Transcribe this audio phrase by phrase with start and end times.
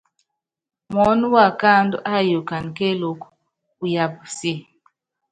[0.91, 3.27] Muɔ́nɔ wákáandú áyukana kéelúku,
[3.83, 4.51] uyaapa si.